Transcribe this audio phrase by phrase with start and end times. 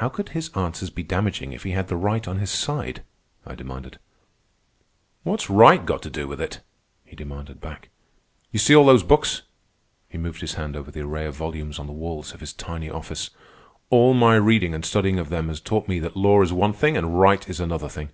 [0.00, 3.04] "How could his answers be damaging if he had the right on his side?"
[3.46, 4.00] I demanded.
[5.22, 6.62] "What's right got to do with it?"
[7.04, 7.90] he demanded back.
[8.50, 9.42] "You see all those books."
[10.08, 12.90] He moved his hand over the array of volumes on the walls of his tiny
[12.90, 13.30] office.
[13.88, 16.96] "All my reading and studying of them has taught me that law is one thing
[16.96, 18.10] and right is another thing.